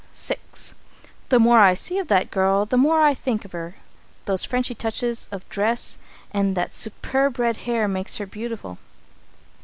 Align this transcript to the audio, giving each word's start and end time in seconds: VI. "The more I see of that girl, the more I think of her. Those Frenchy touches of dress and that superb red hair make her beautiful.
VI. 0.15 0.37
"The 1.29 1.37
more 1.37 1.59
I 1.59 1.75
see 1.75 1.99
of 1.99 2.07
that 2.07 2.31
girl, 2.31 2.65
the 2.65 2.75
more 2.75 3.03
I 3.03 3.13
think 3.13 3.45
of 3.45 3.51
her. 3.51 3.75
Those 4.25 4.43
Frenchy 4.43 4.73
touches 4.73 5.29
of 5.31 5.47
dress 5.47 5.99
and 6.31 6.55
that 6.57 6.73
superb 6.73 7.37
red 7.37 7.57
hair 7.57 7.87
make 7.87 8.11
her 8.15 8.25
beautiful. 8.25 8.79